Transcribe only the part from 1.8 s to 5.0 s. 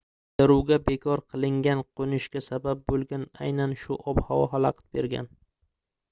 qoʻnishga sabab boʻlgan aynan shu ob-havo xalaqit